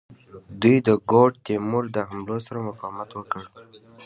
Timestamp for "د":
0.87-0.89, 1.95-1.97